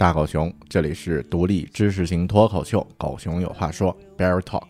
[0.00, 4.68] 大狗熊，这里是独立知识型脱口秀《狗熊有话说》（Bear Talk）。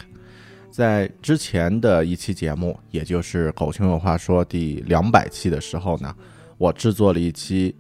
[0.73, 6.13] 在之前的一期节目，也就是《狗熊有话说》第两百期的时候呢，
[6.59, 7.73] 我制作了一期，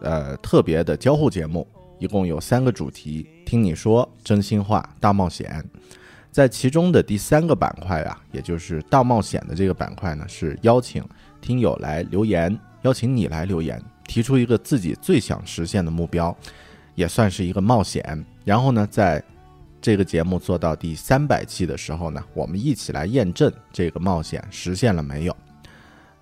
[0.00, 1.64] 呃，特别的交互节目，
[2.00, 5.64] 一共有三个主题：听你说、真心话、大冒险。
[6.32, 11.04] 在其中的第三个板块啊，也就是大冒险的这个板块呢，是邀请
[11.40, 16.36] 听友来留言，邀请你来留言，提出一个自己最想实现的目标，
[16.96, 18.26] 也算是一个冒险。
[18.44, 19.22] 然后呢，在
[19.80, 25.36] 这个节目做到第三百期的时候呢，我们一起来验证这个冒险实现了没有。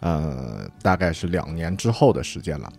[0.00, 2.70] 呃，大概是两年之后的时间了。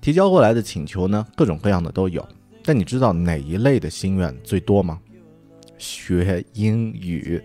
[0.00, 2.26] 提交过来的请求呢，各种各样的都有。
[2.64, 4.98] 但你知道哪一类的心愿最多吗？
[5.78, 7.40] 学英语。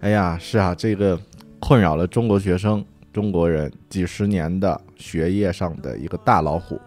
[0.00, 1.20] 哎呀，是啊，这个
[1.58, 2.82] 困扰了中国学生、
[3.12, 6.80] 中国人几十年的学业上的一个大老虎。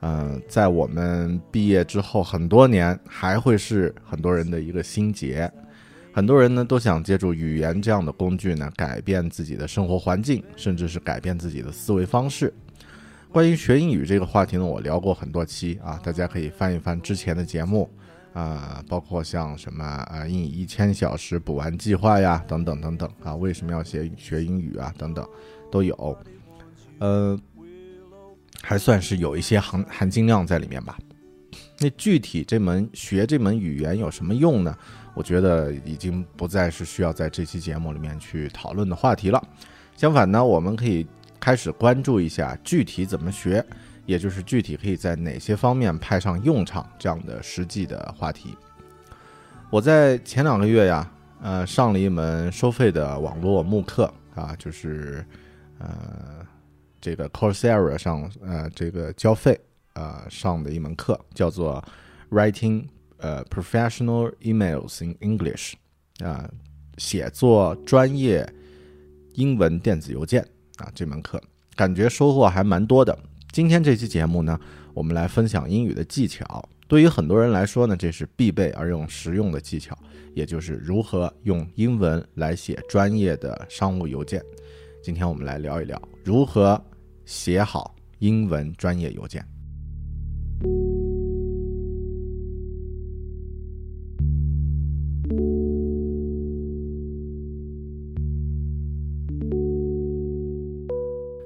[0.00, 5.50] 嗯，在我们毕业之后很多年，还会是很多人的一个心结。
[6.12, 12.52] 很多人呢都想借助语言这样的工具呢，改变自己的生活环境，甚至是改变自己的思维方式。
[13.32, 17.90] 关于学英语这个话题呢，我聊过很多期啊，大家可以翻一翻之前的节目
[18.32, 25.26] 啊，包括像什么啊英语一千小时补完计划呀，等等等等啊，为什么要学学英语啊，等等
[25.70, 26.18] 都有。
[26.98, 27.38] 呃。
[28.62, 30.96] 还算是有一些含含金量在里面吧。
[31.78, 34.74] 那具体这门学这门语言有什么用呢？
[35.14, 39.42] 我觉得已经不再是需要在这期节目里面去讨论的话题了。
[39.96, 41.06] 相反呢，我们可以
[41.38, 43.64] 开始关注一下具体怎么学，
[44.06, 48.56] 也就是具体可以在哪些方面派上用场这样的实际的话题。
[49.70, 51.10] 我在前两个月呀，
[51.42, 55.24] 呃，上了一门收费的网络慕课啊，就是
[55.78, 56.46] 呃。
[57.06, 59.56] 这个 Coursera 上，呃，这个交费，
[59.92, 61.80] 呃，上的一门课叫做
[62.30, 62.84] Writing，
[63.18, 65.74] 呃，Professional Emails in English，
[66.18, 66.50] 啊，
[66.98, 68.44] 写作专业
[69.34, 70.44] 英文电子邮件
[70.78, 71.40] 啊，这门课
[71.76, 73.16] 感觉收获还蛮多的。
[73.52, 74.58] 今天这期节目呢，
[74.92, 76.68] 我们来分享英语的技巧。
[76.88, 79.96] 对于很多人来说呢，这是必备而又实用的技巧，
[80.34, 84.42] 也就是如何用英文来写专业的商务邮件。
[85.04, 86.84] 今天我们来聊一聊如何
[87.26, 89.44] 写好英文专业邮件。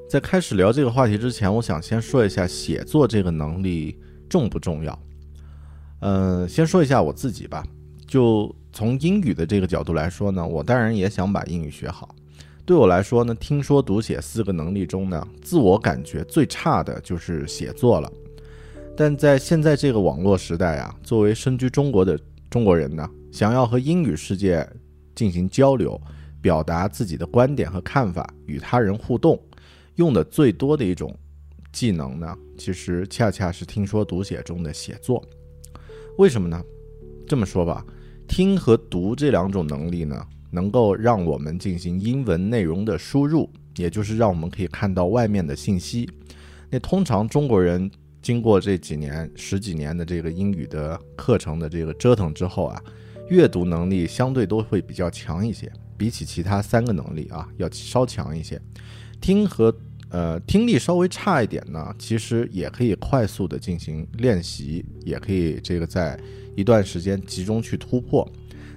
[0.09, 3.99] 在开始聊这个话题之前，我想先说一下写作这个能力
[4.29, 4.99] 重不重要。
[6.01, 7.65] 嗯，先说一下我自己吧。
[8.07, 12.15] 就从英语的这个角度来说呢，我当然也想把英语学好。
[12.65, 18.11] 对我来说呢，听说读写四个能力中呢，自我感觉最差的就是写作了。
[18.97, 22.19] 但在现在这个网络时代啊，作为身居中国的
[22.49, 24.69] 中国人呢，想要和英语世界
[25.15, 26.01] 进行交流，
[26.41, 29.41] 表达自己的观点和看法，与他人互动。
[29.97, 31.15] 用的最多的一种
[31.73, 35.23] 技能呢，其实恰恰是听说读写中的写作。
[36.19, 36.63] 为什么呢？
[37.27, 37.85] 这么说吧，
[38.29, 46.09] 听和读这两种能力呢，能够让我们进行英文内容的输入，也就是让我们可以看到外面的信息。
[46.71, 47.91] 那通常中国人
[48.23, 52.83] 经过这几年、十几年的这个英语的课程的这个折腾之后啊，
[53.29, 58.61] 阅读能力相对都会比较强一些，比起其他三个能力啊，要稍强一些。
[59.21, 59.75] 听和
[60.11, 66.19] 呃，听力稍微差一点呢，其实也可以快速的进行练习，也可以这个在
[66.57, 68.29] 一段时间集中去突破。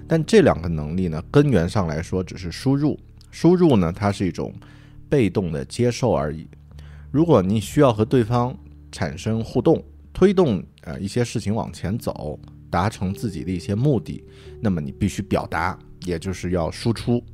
[0.06, 2.98] 但这两个能力呢，根源上来说只是输入，
[3.30, 4.54] 输入呢，它是一种
[5.08, 6.46] 被动的接受而已。
[7.10, 8.56] 如果你需要和对方
[8.92, 12.38] 产生互动，推动呃一些事情往前走，
[12.70, 14.24] 达成自己的一些目的，
[14.60, 17.24] 那么你必须表达，也就是要输出。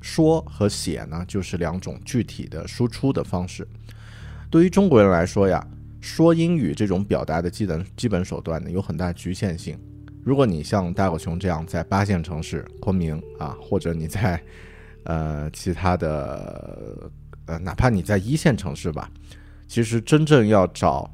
[0.00, 3.66] 说和写呢，就是两种具体的输出的方式。
[4.50, 5.66] 对于中国人来说呀，
[6.00, 9.78] 说英语这种表达的基本基本手段呢，有很大局限性。
[10.24, 14.42] 如果你像大狗熊这样在八线城市昆明啊，或者你在
[15.04, 17.10] 呃其他的
[17.46, 19.10] 呃，哪怕你在一线城市吧，
[19.68, 21.10] 其实真正要找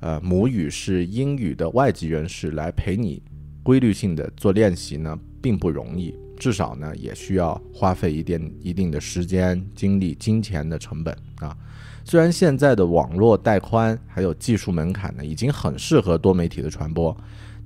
[0.00, 3.22] 呃母语是英语的外籍人士来陪你
[3.62, 6.14] 规律性的做练习呢，并不容易。
[6.38, 11.54] 至少呢，也需要花费一定一定的时间、精力、金钱的成本啊。
[12.02, 17.14] 虽然现在的网络带宽还有技术门槛呢，已经很适合多媒体的传播，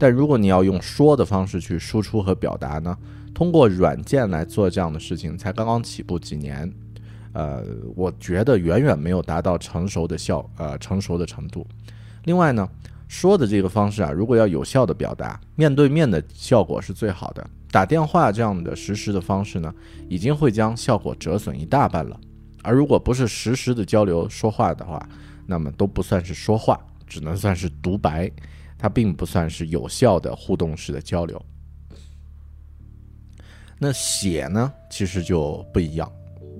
[0.04, 2.94] 但如果你要用说的方式去输出和表达呢，
[3.32, 6.70] 通过软件来做这样的事情，才刚刚起步几年，
[7.32, 7.64] 呃，
[7.96, 11.66] 我觉得远远没有达到成熟的效呃成熟的程度。
[12.24, 12.68] 另外呢，
[13.08, 17.42] 说的这个方式啊，如果要有效的表达，面对面的效果是最好的。
[17.70, 19.74] 打电话这样的实时的方式呢，
[20.06, 22.20] 已经会将效果折损一大半了。
[22.62, 25.08] 而如果不是实时的交流说话的话，
[25.46, 28.30] 那么都不算是说话，只能算是独白，
[28.84, 31.42] 它并不算是有效的互动式的交流。
[33.78, 36.12] 那写呢，其实就不一样。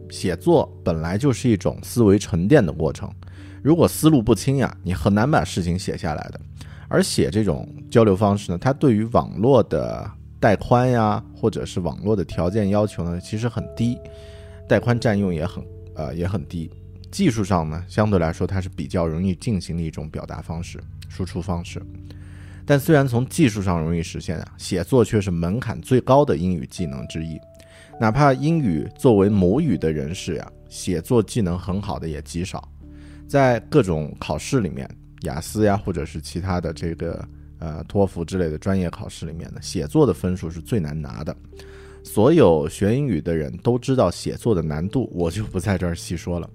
[0.09, 3.13] 写作本来就是一种思维沉淀的过程，
[3.63, 6.41] 如果思路不清呀，你很难把事情写下来的。
[6.89, 10.11] 而写这种交流方式呢，它对于网络的
[10.41, 13.99] 带宽呀，或者是网络的条件要求呢，其实很低，
[14.67, 15.63] 带宽占用也很
[15.95, 16.71] 呃也很低。
[17.11, 21.81] 技术上呢，相对来说它是比较容易进行的一种表达方式、输出方式。
[22.67, 27.39] 但虽然从技术上容易实现啊，写作却是门槛最高的英语技能之一。
[28.01, 32.69] 哪怕英语作为母语的人士呀，写作技能很好的也极少。
[33.29, 34.89] 在各种考试里面，
[35.23, 37.27] 雅思呀，或者是其他的这个。
[37.61, 41.35] 呃，托福之类的专业考试里面呢，写作的分数是最难拿的。
[42.03, 46.51] 所有学英语的人都知道写作的难度，我就不在这儿细说了。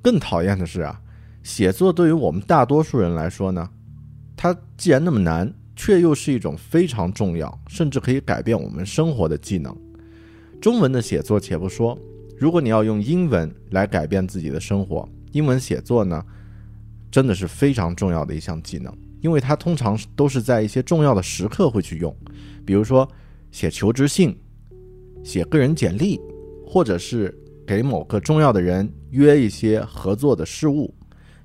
[0.00, 0.98] 更讨厌的是啊，
[1.42, 3.68] 写作对于我们大多数人来说呢，
[4.42, 9.72] 它既然那么难，却又是一种非常重要，甚至可以改变我们生活的技能。
[10.60, 11.96] 中文的写作且不说，
[12.36, 16.20] 如果你要用英文来改变自己的生活，英文写作呢，
[17.08, 18.92] 真的是非常重要的一项技能。
[19.20, 22.12] 因为它通常都是在一些重要的时刻会去用，
[22.66, 23.08] 比如说
[23.52, 24.36] 写求职信、
[25.22, 26.20] 写个人简历，
[26.66, 27.32] 或者是
[27.64, 30.92] 给某个重要的人约一些合作的事务。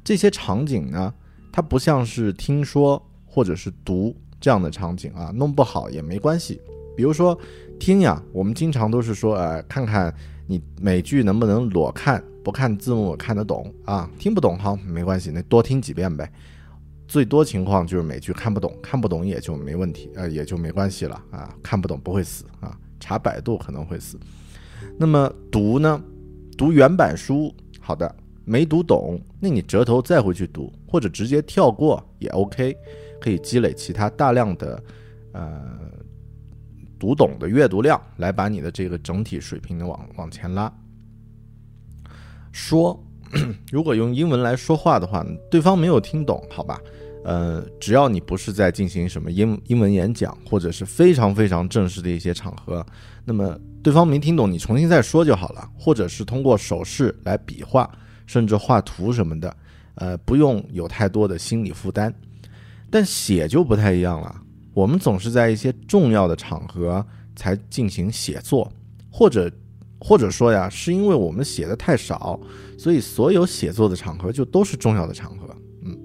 [0.04, 1.14] 这些场景呢，
[1.58, 6.62] 它不像是听说或者是读这样的场景啊，弄不好也没关系。
[6.96, 7.36] 比如说
[7.80, 10.14] 听呀，我们经常都是说，呃，看看
[10.46, 14.08] 你美剧能不能裸看，不看字幕看得懂啊？
[14.20, 16.32] 听不懂好没关系，那多听几遍呗。
[17.08, 24.20] 最多情况就是美剧看不懂，看不懂也就没问题，呃，也就没关系了啊，看不懂不会死啊，查百度可能会死。
[24.96, 26.00] 那么读呢？
[26.56, 32.76] 读原版书，好的，没读懂，那你折头再回去读，或者直接跳过也 OK，
[33.20, 34.82] 可以积累其他大量的
[35.34, 35.78] 呃
[36.98, 40.72] 读懂的阅读量，来把你的这个整体水平呢往往前拉。
[42.52, 43.00] 说，
[43.72, 46.80] 如果用英文来说话的话，对方没有听懂，好吧？
[47.24, 52.86] 呃，只要你不是在进行什么英英文演讲，或者是非常非常正式的一些场合，
[53.26, 57.90] 那么对方没听懂，你重新再说就好了，或者是通过手势来比划，
[58.26, 59.54] 甚至画图什么的，
[59.98, 62.12] 呃，不用有太多的心理负担。
[62.90, 64.36] 但写就不太一样了，
[64.74, 68.72] 我们总是在一些重要的场合才进行写作，
[69.12, 69.52] 或者
[70.00, 72.40] 或者说呀，是因为我们写的太少，
[72.78, 75.56] 所以所有写作的场合就都是重要的场合。
[75.84, 75.98] 嗯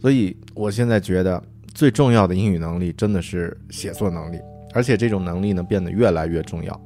[0.00, 4.38] 所以，我现在觉得最重要的英语能力真的是写作能力，
[4.74, 6.78] 而且这种能力呢变得越来越重要。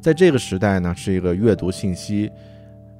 [0.00, 2.30] 在这个时代呢，是一个阅读信息，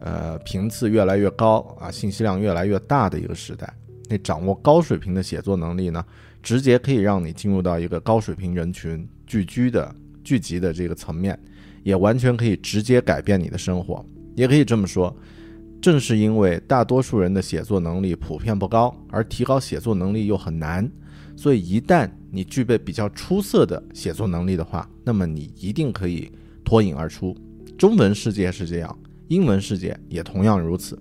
[0.00, 3.72] 呃，频次越来越高啊，信息量越来越大的一个时代。
[4.08, 6.04] 那掌握高水平的写作能力呢，
[6.42, 11.38] 直接可以让你进入到一个高水平人群聚居的聚集的这个层面，
[11.82, 14.04] 也完全可以直接改变你的生活。
[14.34, 15.14] 也可以这么说。
[15.82, 20.86] 正是因为大多数人的写作能力普遍不高，而提高写作能力又很难，
[21.36, 26.30] 所以一旦你具备比较出色的写作能力的话，那么你一定可以
[26.64, 27.34] 脱颖而出。
[27.78, 28.98] 中文世界是这样，
[29.30, 30.98] 英文世界也同样如此，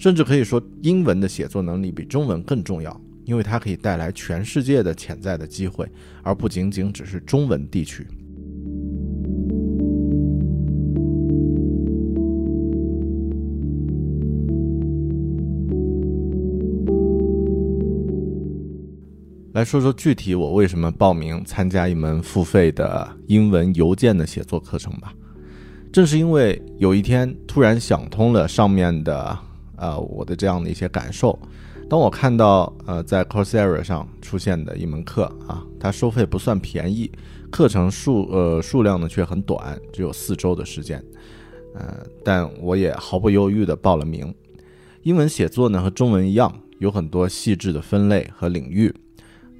[0.00, 5.88] 甚至可以说英文的写作能力比中文更重要，因为它可以带来全世界的潜在的机会，
[6.24, 8.04] 而不仅仅只是中文地区。
[19.52, 25.14] 来说说具体我为什么报名参加一门付费的英文邮件的写作课程吧。
[25.98, 29.36] 正是因为有一天突然想通了上面的
[29.74, 31.36] 呃我的这样的一些感受，
[31.90, 37.10] 当我看到呃在 Coursera 上出现的一门课啊，它收费不算便宜，
[37.50, 41.02] 课程数呃数量呢却很短，只有四周的时间，
[41.74, 44.32] 呃，但我也毫不犹豫的报了名。
[45.02, 48.94] 英文写作呢和中文一样，有很多细致的分类和领域。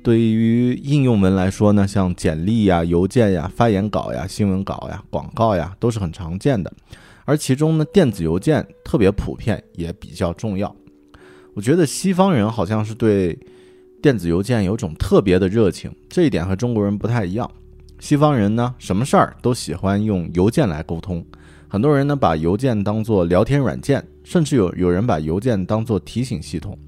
[0.02, 6.72] 对于应用文来说呢，像简历呀、邮件呀、发言稿呀、新闻稿呀、广告呀，都是很常见的。
[7.24, 10.74] 而其中呢，电子邮件特别普遍，也比较重要。
[11.54, 13.38] 我觉得西方人好像是对
[14.00, 17.50] 电子邮件有种特别的热情，这一点和中国人不太一样。
[17.98, 21.22] 西方人呢，什么事儿都喜欢用邮件来沟通。
[21.66, 26.78] 很多人呢，把邮件当做聊天软件，甚至有有人把邮件当做提醒系统。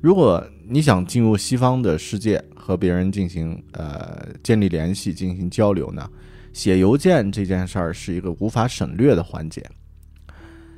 [0.00, 6.08] 如果你想进入西方的世界和别人进行呃建立联系、进行交流呢，
[6.52, 9.68] 写邮件这件事儿是一个无法省略的环节。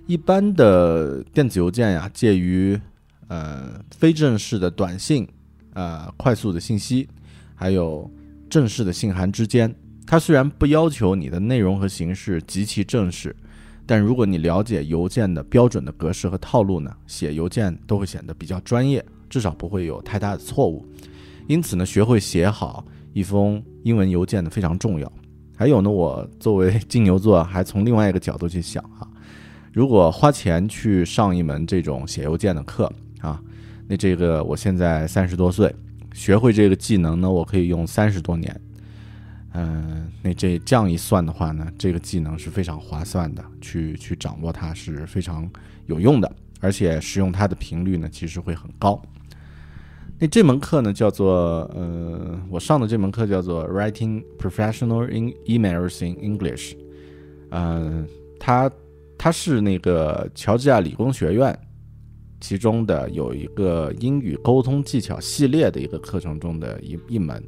[0.06, 2.80] 一般的电子邮件呀，介于
[3.28, 5.28] 呃非正式的短信、
[5.74, 7.06] 呃快速的信息，
[7.54, 8.10] 还有
[8.48, 9.72] 正式的信函之间。
[10.06, 13.36] 它虽然不要求你的内容和形式极其正式，
[13.84, 19.04] 但如果你了解邮件的标准的格式和套路呢，写邮件都会显得比较专业。
[19.32, 20.86] 至少不会有太大的错误，
[21.46, 22.84] 因此呢，学会写好
[23.14, 25.10] 一封英文邮件呢非常重要。
[25.56, 29.08] 还有呢，我作为金牛座，还从另外一个角度去想啊，
[29.72, 33.40] 如果花钱去上一门这种写邮件的课啊，
[33.88, 35.74] 那这个我现在三十多岁，
[36.12, 38.60] 学会这个技能呢，我可以用三十多年。
[39.54, 45.50] 嗯，那这这样一算的话呢，这个技能是非常划算的，去去掌握它是非常
[45.86, 49.00] 有用的，而且使用它的频率呢，其实会很高。
[50.22, 56.76] 那这门课呢，叫做呃，我上的这门课叫做 Writing Professional in Emails in English，
[57.50, 58.06] 嗯，
[58.38, 58.70] 它
[59.18, 61.58] 它是那个乔治亚理工学院
[62.40, 67.42] 其中的有一个英语沟通技巧系列的一个课程中的一一门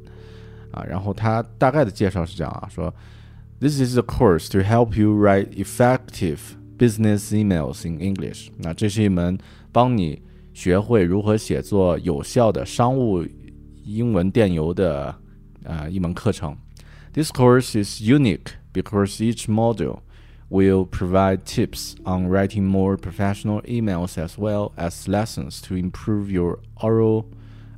[0.71, 2.93] 啊，然后它大概的介绍是这样啊，说
[3.61, 6.39] This is a course to help you write effective
[6.77, 9.37] business emails in English，那这是一门
[9.71, 10.21] 帮你。
[10.55, 13.25] 学会如何写作有效的商务
[13.83, 15.13] 英文电邮的
[15.63, 16.55] 呃一门课程。
[17.13, 19.99] This course is unique because each module
[20.49, 26.59] will provide tips on writing more professional emails as well as lessons to improve your
[26.75, 27.25] oral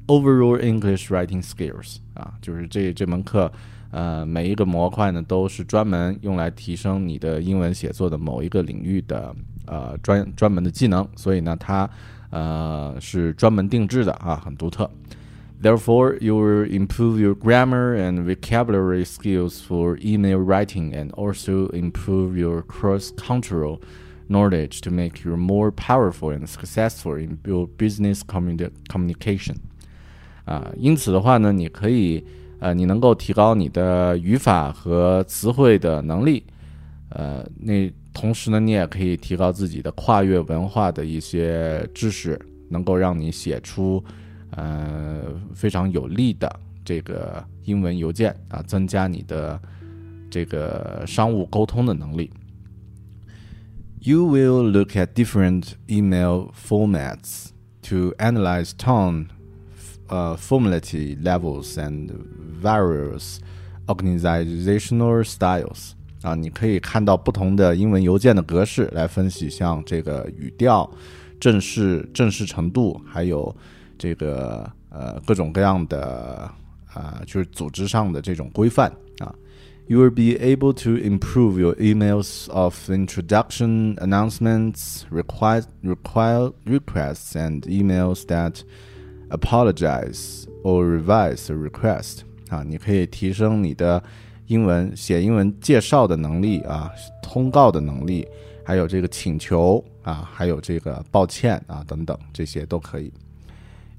[0.05, 1.97] overall English writing skills。
[2.13, 3.51] 啊，就是这这门课，
[3.89, 11.89] 呃，每一个模块呢都是专门用来提升你的英文写作的某一个领域的呃专专门的技能，所以呢，它。
[12.30, 14.90] 呃，是专门定制的啊，很独特。
[15.62, 22.62] Therefore, you will improve your grammar and vocabulary skills for email writing, and also improve your
[22.62, 23.78] cross-cultural
[24.28, 29.56] knowledge to make you more powerful and successful in your business communi communication。
[30.44, 32.24] 啊，因此的话呢，你可以
[32.58, 36.44] 呃，你能够提高你的语法和词汇的能力，
[37.10, 44.02] 呃，那 同时呢，你也可以提高自己的跨越文化的一些知识，能够让你写出
[44.50, 45.22] 呃
[45.54, 49.60] 非常有力的这个英文邮件啊，增加你的
[50.30, 52.30] 这个商务沟通的能力。
[54.00, 57.50] You will look at different email formats
[57.82, 59.28] to analyze tone,
[60.08, 62.10] uh, formality levels, and
[62.60, 63.38] various
[63.86, 65.94] organizational styles.
[66.21, 70.89] 啊，你可以看到不同的英文邮件的格式来分析，像这个语调、
[71.39, 73.55] 正式、正式程度，还有
[73.97, 76.49] 这个呃各种各样的
[76.93, 79.33] 啊，就是组织上的这种规范啊。
[79.89, 88.25] You will be able to improve your emails of introduction, announcements, require, require requests, and emails
[88.25, 88.63] that
[89.29, 92.23] apologize or revise request.
[92.49, 94.03] 啊，你可以提升你的
[94.46, 96.90] 英文写英文介绍的能力啊，
[97.22, 98.26] 通告的能力，
[98.64, 103.12] 还有这个请求啊，还有这个抱歉啊等等，这些都可以。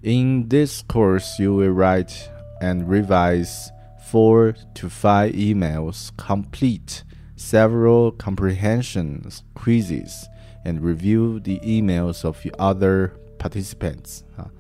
[0.02, 2.14] In this course, you will write
[2.62, 3.70] and revise
[4.12, 7.04] four to five emails, complete
[7.38, 9.22] several comprehension
[9.54, 10.26] quizzes,
[10.66, 14.20] and review the emails of the other participants.
[14.36, 14.52] 啊，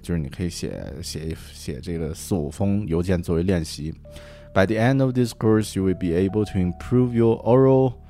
[0.00, 3.92] 就是你可以写写写这个四五封邮件作为练习。
[4.57, 8.03] By the end of this course, you will be able to improve your oral,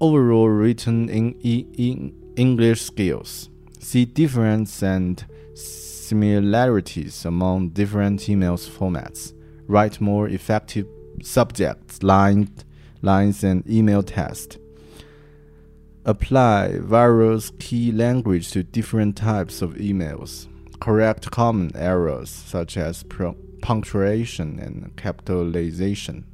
[0.00, 3.50] overall written in, in English skills.
[3.78, 5.22] See difference and
[5.54, 9.34] similarities among different emails formats.
[9.66, 10.86] Write more effective
[11.22, 12.48] subjects, line,
[13.02, 14.56] lines, and email text.
[16.06, 20.46] Apply various key language to different types of emails.
[20.80, 23.02] Correct common errors such as
[23.62, 26.24] punctuation and capitalization.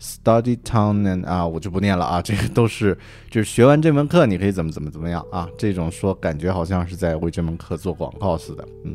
[0.00, 2.98] Study town and 啊，我就不念了啊，这个都是
[3.30, 8.94] 就是学完这门课你可以怎么怎么怎么样啊，这种说感觉好像是在为这门课做广告似的，嗯，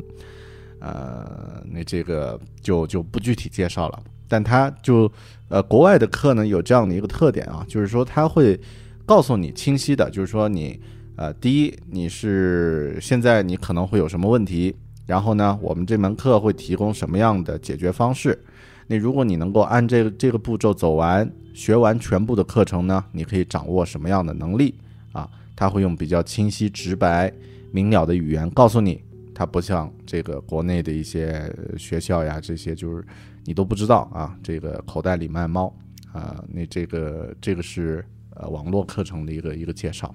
[0.78, 5.10] 呃，那这个就就不具体介绍了，但它就
[5.48, 8.60] 呃国外的课呢有这样的一个特点啊，就是说它会
[9.04, 10.78] 告诉你清晰的，就是说你
[11.16, 14.76] 呃第一你是现在你可能会有什么问题。
[15.06, 18.38] 然后呢，我们这门课会提供什么样的解决方式？
[18.86, 24.74] 那如果你能够按这个这个步骤走完，学完全部的课程呢，你可以掌握什么样的能力
[25.12, 25.28] 啊？
[25.54, 27.32] 他会用比较清晰、直白、
[27.70, 29.00] 明了的语言告诉你。
[29.34, 33.02] 它不像这个国内的一些学校呀，这些就是
[33.44, 34.36] 你都不知道啊。
[34.42, 35.74] 这个口袋里卖猫
[36.12, 40.14] 啊，那这个这个是呃网络课程的一个一个介绍。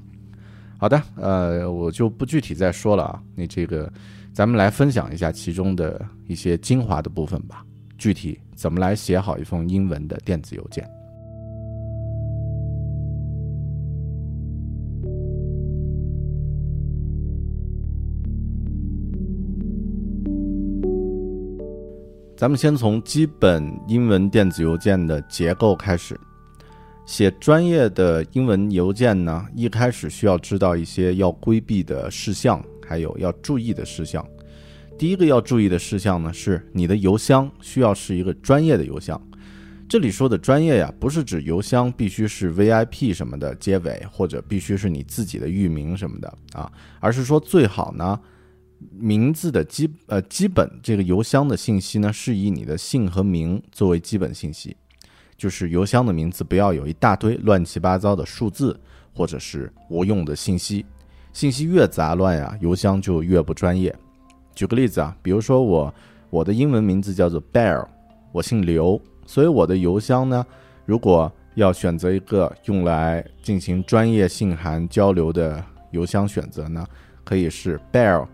[0.78, 3.22] 好的，呃，我就不具体再说了啊。
[3.36, 3.92] 你这个。
[4.36, 7.66] 咱们来分享一下其中的一些精华的部分吧。
[7.98, 10.86] 具体怎么来写好一封英文的电子邮件？
[22.36, 26.20] 咱们先从基本英文电子邮件的结构开始。
[27.06, 32.64] 写专业的英文邮件呢，一开始需要知道一些要规避的事项。
[32.88, 34.24] 还有要注意的事项，
[34.96, 39.20] 第一个要注意的事项呢，是你的邮箱需要是一个专业的邮箱。
[39.90, 48.20] 这里说的专业呀，不是指邮箱必须是 VIP 什么的结尾，或者必须是你自己的域名什么的啊，而是说最好呢，
[48.92, 54.78] 名字的基呃基本这个邮箱的信息呢，是以你的姓和名作为基本信息，
[55.38, 58.80] 就是邮箱的名字不要有一大堆乱七八糟的数字
[59.14, 60.86] 或者是无用的信息。
[61.34, 63.94] 信息越杂乱呀，邮箱就越不专业。
[64.54, 65.94] 举个例子啊，比如说我
[66.30, 67.86] 我的英文名字叫做 Bear，
[68.32, 70.46] 我姓刘，所以我的邮箱呢，
[70.86, 76.86] 如果要选择一个用来进行专业信函交流的邮箱选择呢，
[77.24, 78.26] 可以是 Bear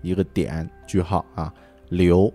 [0.00, 1.52] 一个点句号啊，
[1.90, 2.32] 刘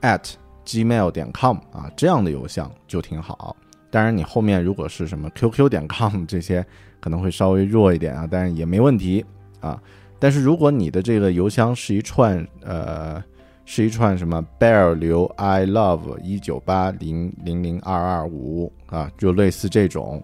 [0.00, 0.34] at
[0.68, 3.56] gmail 点 com 啊，这样的邮箱就挺好。
[3.90, 6.64] 当然，你后面如果是什么 QQ 点 com 这些。
[7.00, 9.24] 可能会稍微弱一点啊，但是也没问题
[9.60, 9.80] 啊。
[10.18, 13.22] 但是如果你的这个邮箱是一串呃，
[13.64, 20.20] 是一串什么 bear 刘 i love 一九八零零零二二五啊，就类似这种，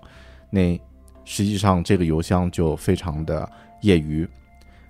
[0.50, 0.76] 那
[1.24, 3.48] 实际上这个邮箱就非常的
[3.82, 4.28] 业余。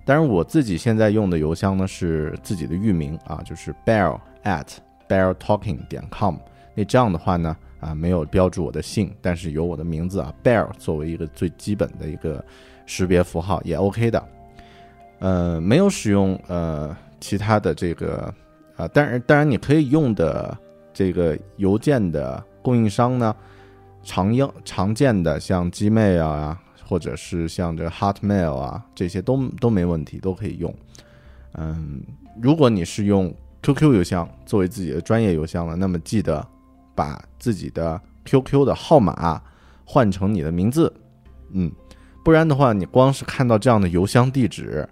[0.07, 4.69] 当然，我自己现在用的邮箱呢是自己的域名啊，就是 bear at
[5.09, 6.37] bear talking 点 com。
[6.75, 12.45] 那这样的话呢，啊，没有标注我的姓，但是有我的名字啊，Bear 作为一个最基本的一个
[12.87, 14.29] 识别符号也 OK 的。
[15.21, 18.33] 呃，没有使用呃其他的这个
[18.77, 20.57] 啊，当然当然你可以用的
[20.93, 23.35] 这个邮件的供应商呢，
[24.03, 30.75] 常用常见的像 Gmail 啊，或者是像这 Hotmail 啊，这些都都没问题，都可以用。
[31.53, 32.03] 嗯，
[32.43, 33.33] 如果你是用
[33.65, 36.47] QQ 邮箱作为自己的专业邮箱了，那么记得
[36.95, 39.41] 把自己的 QQ 的号码
[39.87, 40.93] 换成你的名字，
[41.53, 41.73] 嗯，
[42.23, 44.87] 不然的话，你光是看到这样的邮箱地址，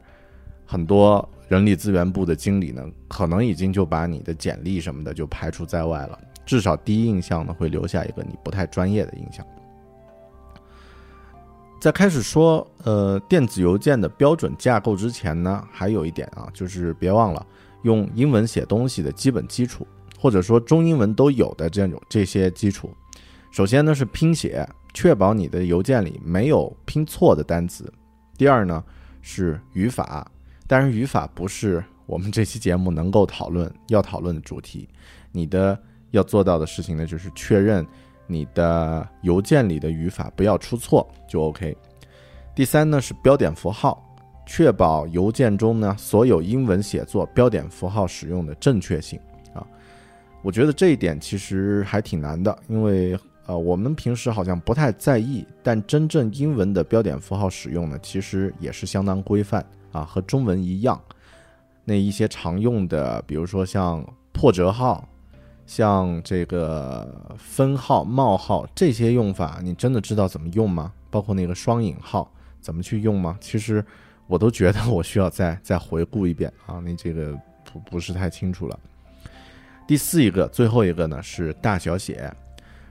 [0.64, 9.44] 很多人力资源部的经理呢，可能已经就把你的简历什么的就排除在外了，至少第一印象呢，会留下一个你不太专业的印象。
[11.78, 17.44] 在开始说呃电子邮件的标准架构之前呢，还有一点啊，就是别忘了
[17.82, 19.86] 用英文写东西的基本基础，
[20.18, 22.90] 或者说中英文都有的这种这些基础。
[23.50, 27.92] 首先呢是拼写，确保你的邮件里没有拼错的单词。
[28.36, 28.82] 第二呢
[29.20, 30.26] 是语法，
[30.66, 34.88] 当然语法不是我们这期节目能够讨论要讨论的主题。
[35.30, 35.78] 你的
[36.10, 37.86] 要做到的事情呢，就是确认。
[38.28, 41.76] 你的邮件里的语法不要出错就 OK。
[42.54, 44.02] 第三呢是标点符号，
[44.46, 49.18] 确保邮件中呢所有英文写作标点符号使用的正确性
[49.54, 49.66] 啊。
[50.42, 61.00] 我觉得这一点其实还挺难的，因为呃我们平时好像不太在意，但真正英文的标点符号使用呢，其实也是相当规范啊，和中文一样。
[61.84, 65.08] 那一些常用的，比如说像破折号。
[65.64, 70.92] 像这个分号、冒号这些用法，你真的知道怎么用吗？
[71.08, 73.38] 包括那个双引号怎么去用吗？
[73.40, 73.82] 其实
[74.32, 77.38] 我都觉得我需要再再回顾一遍啊，你这个
[77.70, 78.80] 不不是太清楚了。
[79.86, 82.32] 第四一个，最后一个呢是大小写，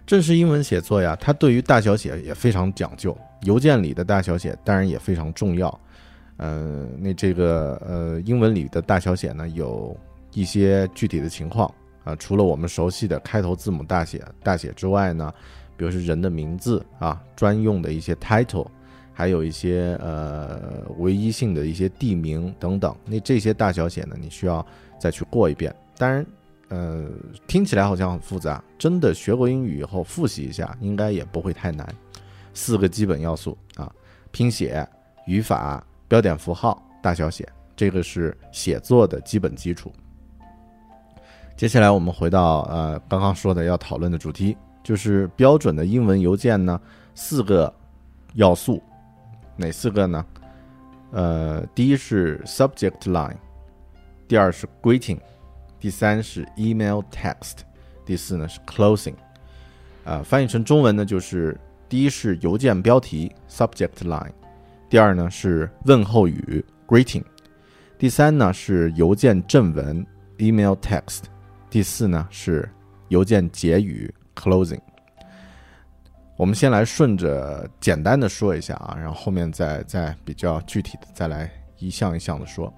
[0.06, 3.18] 正式英文写作呀，它对于大小写也非常讲究。
[3.42, 5.80] 邮件里的大小写当然也非常重要。
[6.38, 9.98] 呃，那这个呃英文里的大小写呢，有
[10.34, 11.74] 一些具体的情况。
[12.04, 15.34] 啊，除了我们熟悉的开头字母大写大写之外呢，
[15.76, 18.68] 比如是人的名字啊，专用的一些 title，
[19.14, 20.60] 还有一些呃
[20.98, 24.66] 唯一性的一些地名等等，那这些大小写呢，你需要
[25.00, 25.76] 再去过一遍。
[25.98, 26.26] 当然，
[26.70, 27.08] 呃，
[27.48, 31.88] 听起来好像很复杂，真的学过英语以后复习一下，应该也不会太难。
[32.54, 33.92] 四个基本要素啊，
[34.32, 34.88] 拼写、
[35.28, 39.92] 语法、标点符号、大小写，这个是写作的基本基础。
[41.56, 46.80] 接下来我们回到呃刚刚说的要讨论的主题，就是标准的英文邮件呢
[47.14, 47.72] 四个
[48.34, 48.82] 要素，
[49.62, 50.26] 哪四个呢？
[51.12, 53.38] 呃，第一是 subject line，
[54.28, 55.20] 第二是 greeting，
[55.80, 57.60] 第三是 email text，
[58.06, 59.14] 第四呢是 closing。
[60.04, 61.56] 啊，翻译成中文呢就是
[61.88, 64.32] 第一是邮件标题 subject line，
[64.90, 67.24] 第二呢是问候语 greeting，
[68.00, 70.04] 第三呢是邮件正文
[70.38, 71.26] email text。
[71.70, 72.68] 第四呢是
[73.10, 74.82] 邮件结语 closing。
[76.42, 82.74] 我们先来顺着简单的说一下啊，然后后面再再比较具体的再来一项一项的说。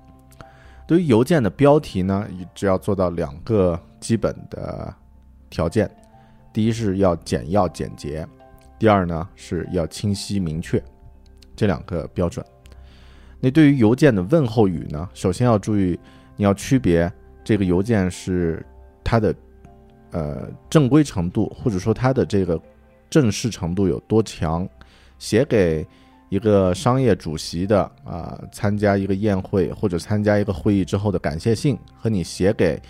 [0.85, 4.93] 对于邮件的标题呢，只要做到两个基本的
[5.49, 5.89] 条件：
[6.51, 8.27] 第一是要简要简洁，
[8.77, 10.83] 第二呢是要清晰明确，
[11.55, 12.45] 这两个标准。
[13.39, 15.97] 那对于邮件的问候语呢，首先要注意，
[16.35, 17.09] 你要区别
[17.45, 18.61] 这个邮件是。
[19.05, 19.35] 它的
[20.11, 22.59] 呃正规程度，或者说它的这个
[23.13, 24.67] 正式程度有多强？
[25.19, 25.85] 写给
[26.29, 32.81] 一个商业主席的啊，参加一个宴会或者参加一个会议之后的感谢信，和你写给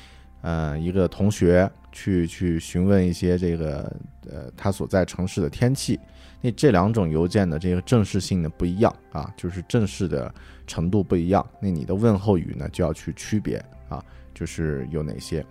[0.42, 3.94] 呃一个同学去去询问一些这个
[4.32, 6.00] 呃他所在城市的天气，
[6.40, 10.34] 那这两种邮件的这个正式性呢不一样啊，就是正式的
[10.66, 11.46] 程度不一样。
[11.60, 14.02] 那你的问候语呢就要去区别啊，
[14.34, 15.46] 就是有哪些。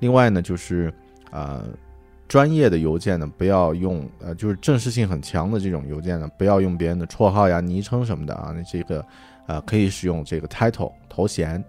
[0.00, 0.90] 另外呢，就是
[1.30, 1.62] 呃，
[2.28, 8.52] 专业的邮件呢，不要用呃，就是正式性很强的这种邮件呢，不要用别人的绰号呀、昵称什么的啊。
[8.56, 9.04] 那这个
[9.46, 11.62] 呃，可以使用这个 title 头衔，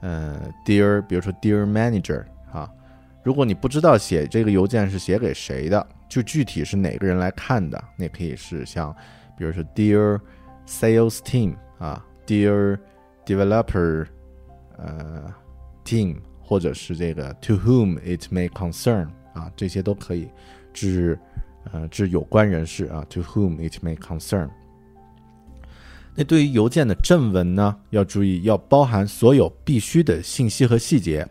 [0.00, 2.70] 呃，Dear，比如说 Dear Manager 啊。
[3.22, 8.94] 如果你不知道写这个邮件是写给谁的，就具体是哪个人来看的，那可以是像，
[9.36, 10.20] 比如说 Dear
[10.66, 12.78] Sales Team 啊，Dear
[13.24, 14.06] Developer
[14.76, 15.34] 呃
[15.84, 16.16] Team。
[16.48, 20.28] 或者是这个 to whom it may concern 啊，这些都可以
[20.72, 21.18] 指
[21.72, 24.48] 呃指有关人士啊 to whom it may concern。
[26.14, 31.28] 那对于邮件的正文呢，要注意要包含所有必须的信息和细节，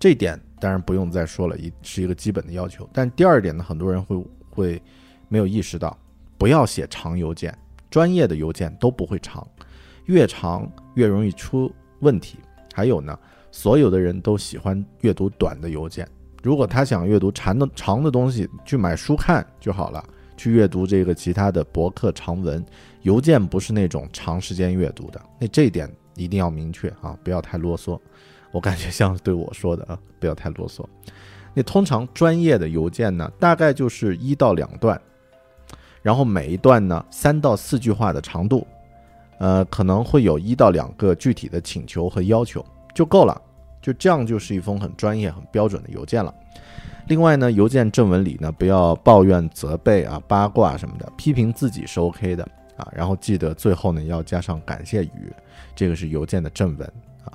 [0.00, 2.88] 这点当然不用再说了，一是一个基本的要求。
[2.92, 4.82] 但第二点呢，很多人会会
[5.28, 5.96] 没有意识到，
[6.36, 7.56] 不要写长邮件，
[7.88, 9.46] 专业的邮件都不会长，
[10.06, 12.38] 越长越容易出问题。
[12.74, 13.16] 还有呢，
[13.52, 16.06] 所有的人都喜欢阅读短的邮件，
[16.46, 20.00] 如果他想阅读长的长的东西，去买书看就好了，
[20.36, 22.64] 去阅读这个其他的博客长文，
[23.02, 25.20] 邮件不是那种长时间阅读的。
[25.40, 27.98] 那这一点一定要明确啊，不要太啰嗦。
[28.52, 30.84] 我感觉像是对我说的啊，不要太啰嗦。
[31.52, 35.00] 那通常专业的邮件呢，大概就是一到两段，
[36.00, 38.64] 然后每一段呢三到四句话的长度，
[39.40, 43.42] 呃，可能会有一到两个具体的请求和要求就够了，
[43.80, 46.34] 就这样就是一封很专业、很标准的邮件了。
[47.08, 52.42] 另外呢，邮件正文里呢不要抱怨、责备啊、八卦什么的，批评自己是 OK 的
[52.76, 52.88] 啊。
[52.92, 55.32] 然后记得最后呢要加上感谢语，
[55.74, 56.92] 这个是邮件的正文
[57.24, 57.30] 啊。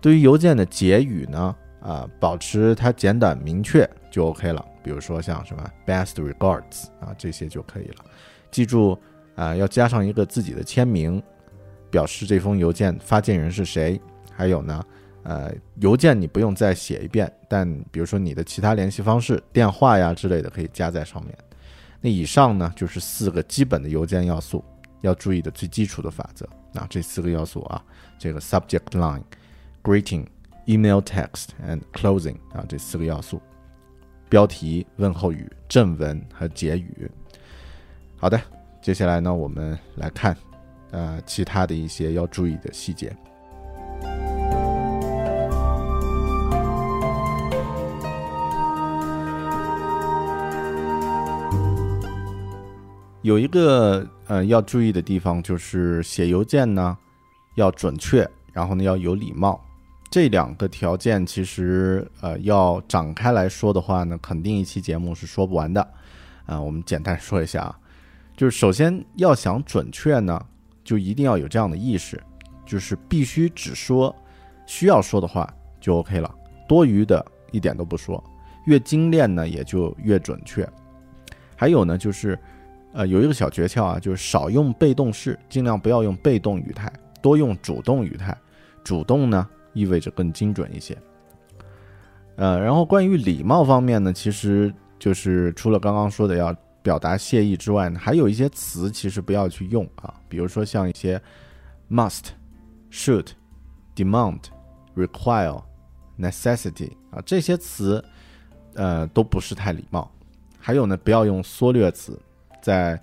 [0.00, 4.62] 对于邮件的结语呢，啊，保持它简短明确就 OK 了。
[4.82, 8.04] 比如说像什么 best regards 啊，这些就可以了。
[8.50, 8.98] 记住
[9.34, 11.22] 啊，要加上一个自己的签名，
[11.90, 14.00] 表示这封邮件发件人是谁。
[14.34, 14.82] 还有呢，
[15.30, 21.32] 呃，邮件你不用再写一遍，但比如说你的其他联系方式、电话呀之类的可以加在上面。
[22.00, 24.64] 那以上呢就是四个基本的邮件要素
[25.02, 26.44] 要注意的最基础的法则。
[26.72, 27.80] 那这四个要素啊，
[28.18, 29.22] 这个 subject line。
[29.84, 30.26] Greeting,
[30.66, 33.40] email, text and closing 啊，这四个要素，
[34.28, 37.08] 标题、问候语、正文和结语。
[38.16, 38.40] 好的，
[38.82, 40.36] 接下来呢，我们来看，
[40.90, 43.16] 呃，其他的一些要注意的细节。
[53.22, 56.96] 有一个呃要注意的地方，就是写邮件呢
[57.56, 59.60] 要准确，然后呢要有礼貌。
[60.10, 65.86] 这两个条件其实，呃，要展开来说的话呢，肯定一期节目是说不完的，
[66.46, 67.78] 啊，我们简单说一下啊，
[68.36, 70.44] 就是首先要想准确呢，
[70.82, 72.20] 就一定要有这样的意识，
[72.66, 74.12] 就是必须只说
[74.66, 75.48] 需要说的话
[75.80, 76.34] 就 OK 了，
[76.66, 78.20] 多余的一点都不说，
[78.64, 80.68] 越精炼呢也就越准确。
[81.54, 82.36] 还有呢，就是
[82.92, 88.36] 呃有一个小诀窍啊，就是少用被动式，尽量不要用被动语态，多用主动语态，
[88.84, 89.48] 主动呢。
[89.72, 90.98] 意味着更精准一些，
[92.34, 101.22] 呃，然后关于礼貌方面呢，其实就是除了刚刚说的要表达谢意之外呢，还有一些词其实不要去用啊，比如说像一些
[101.88, 102.30] must、
[102.90, 103.28] should、
[103.94, 104.40] demand、
[104.96, 105.62] require、
[106.18, 108.04] necessity 啊这些词，
[108.74, 110.10] 呃，都不是太礼貌。
[110.58, 112.18] 还有呢，不要用缩略词，
[112.62, 113.00] 在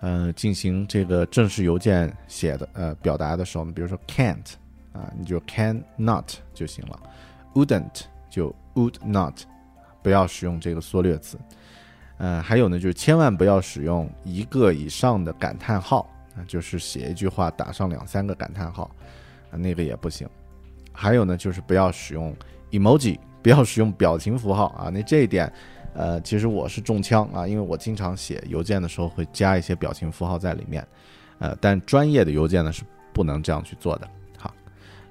[0.00, 4.54] 呃进行这个正式邮件写的呃表达的时候呢，比如说 can't。
[4.92, 7.00] 啊，你就 can not 就行了
[7.54, 9.32] ，wouldn't 就 would not，
[10.02, 11.38] 不要使用这个缩略词。
[12.18, 18.90] 呃，还有呢，就是千万不要使用一个以上的感叹号啊，就是写一句话打上两三个感叹号
[19.52, 20.28] 啊，那个也不行。
[20.92, 22.34] 还有呢，就是不要使用
[22.72, 24.90] emoji，不要使用表情符号啊。
[24.92, 25.50] 那这一点，
[25.92, 30.86] 呃，其实我是中枪啊，因为我经常写邮件的时候会加一些表情符号在里面，
[31.38, 34.08] 呃，但专业的邮件呢是不能这样去做的。
[34.38, 34.54] 好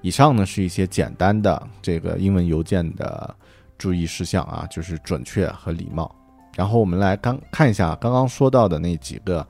[0.01, 3.35] 以上呢是一些简单的这个英文邮件的
[3.77, 6.13] 注意事项啊，就是准确和礼貌。
[6.55, 9.45] 然后我们来刚看一下刚刚说到的那几个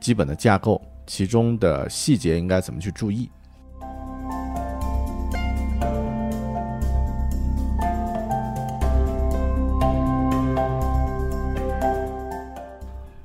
[0.00, 3.28] 基本的架构，其中的细节应该怎么去注意。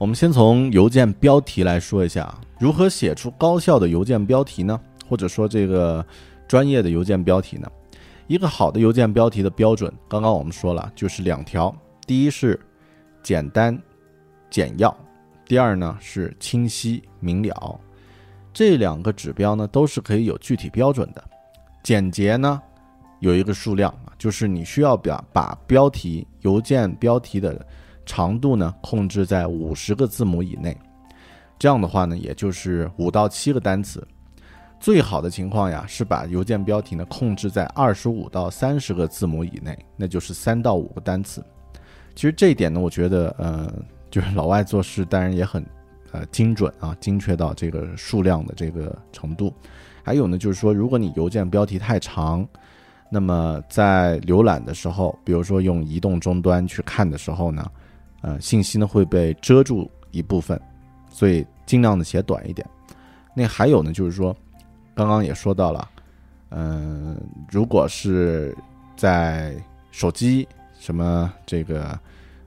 [0.06, 4.80] 我们先从邮件标题来说一下，如何写出高效的邮件标题呢？
[5.10, 6.06] 或者说这个。
[6.48, 7.68] 专业的邮件标题呢？
[8.28, 12.60] 一个好的邮件标题的标准，刚刚我们说了，就是两条：第一是
[13.24, 13.76] 简单
[14.52, 14.96] 简要，
[15.48, 17.80] 第二呢是清晰明了。
[18.54, 21.24] 这两个指标呢都是可以有具体标准的。
[21.82, 22.62] 简洁呢
[23.22, 27.65] 有一个数量，就是你需要表把标题邮件标题的
[28.06, 30.78] 长度呢控制在五十个字母以内。
[31.58, 34.06] 这样的话呢，也就是五到七个单词。
[34.80, 41.44] 最好的情况呀，是把邮件标题呢控制在二十五到三十个字母以内，那就是三到五个单词。
[42.13, 43.74] 其实这一点呢，我觉得，呃，
[44.12, 45.65] 就是老外做事当然也很，
[46.12, 49.54] 呃，精准啊，精确到这个数量的这个程度。
[50.04, 52.48] 还有呢，就是说，如果你邮件标题太长，
[53.10, 57.65] 那么在浏览的时候，比如说用移动终端去看的时候呢，
[58.26, 60.60] 呃，信息呢会被遮住一部分，
[61.12, 62.68] 所以尽量的写短一点。
[63.36, 64.36] 那还有呢，就是说。
[64.98, 65.90] 刚刚也说到了，
[66.52, 67.20] 嗯，
[67.52, 68.56] 如果是
[68.96, 69.54] 在
[69.92, 70.48] 手机
[70.80, 72.00] 什么这个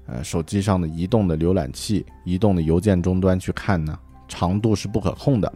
[0.06, 5.52] 呃手机上的移动的浏览器、移动的邮件终端去看呢，长度是不可控的。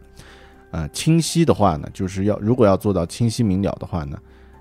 [0.71, 4.19] 呃，清晰的话呢，就是要如果要做到清晰明了的话呢，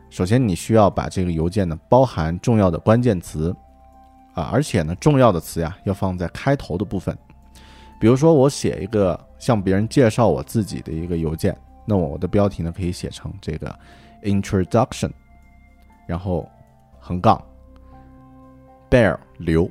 [0.10, 3.54] 首先你需要把这个邮件呢包含重要的关键词
[4.34, 7.18] 啊，而且呢重要的词呀要放在开头的部分。
[8.00, 13.80] 比如说我写一个向别人介绍我自己的一个邮件，那我的标题呢可以写成这个
[14.24, 15.12] introduction，
[16.08, 16.50] 然后
[17.00, 17.44] 横杠
[18.90, 19.70] bear 留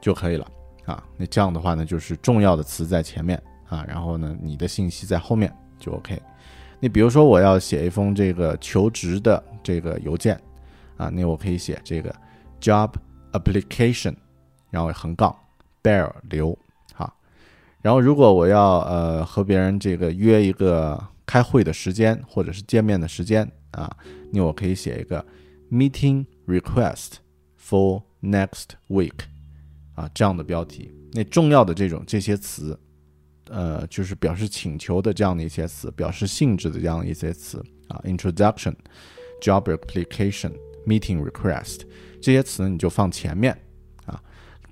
[0.00, 0.46] 就可以了
[0.84, 1.02] 啊。
[1.16, 3.40] 那这样的话呢，就是重要的词在前面。
[3.66, 6.20] 啊，然后呢，你的信息在后面就 OK。
[6.78, 10.38] 你比如说，我要写一封这个求职的这个邮件，
[10.98, 12.14] 啊，那我可以写这个
[12.60, 12.90] job
[13.34, 14.14] application，
[14.70, 15.36] 然后横杠
[15.82, 16.58] bear 留，
[16.94, 17.14] 好。
[17.82, 23.94] 然后如果我要呃和别人这个约一个开会的时间或者是见面的时间啊，
[24.32, 25.24] 那我可以写一个
[25.70, 27.16] meeting request
[27.60, 29.26] for next week，
[29.94, 30.90] 啊，这样的标题。
[31.12, 32.78] 那重要的这种这些词。
[33.50, 38.74] 呃，就是表示请求的这样的一些词，表示性质的这样的一些词啊，introduction、
[39.38, 40.50] job application、
[40.86, 41.82] meeting request
[42.24, 43.54] 这些词你就放前面
[44.06, 44.18] 啊。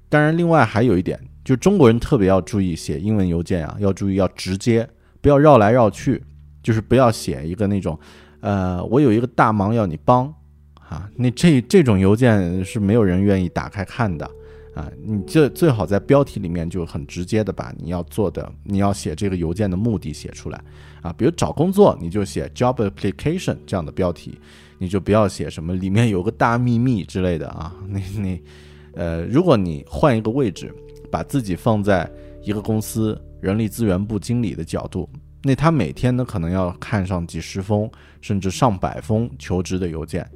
[0.09, 4.88] 当然，另外还有一点，就中国人特别要注意写英文邮件啊，要注意要直接，
[5.21, 6.23] 不要绕来绕去，
[6.62, 7.99] 就是不要写一个那种，
[8.41, 10.33] 呃，我有一个大忙要你帮
[10.88, 14.29] 啊，那这这种邮件是没有人愿意打开看的。
[14.75, 20.59] 啊，你这最好在标题里面就很直接的把你要做的、你要写这个邮件的目的写出来
[21.03, 21.12] 啊。
[21.12, 24.38] 比如找工作，你就写 job application 这样的标题，
[24.83, 27.73] 你就不要写什么里面有个大秘密之类的啊。
[27.88, 28.42] 你你，
[28.95, 30.75] 呃，如果你换一个位置，
[31.09, 32.11] 把自己放在
[32.42, 35.09] 一个公司人力资源部经理的角度，
[35.45, 37.88] 那他每天呢可能要看上几十封
[38.21, 40.29] 甚至上百封求职的邮件，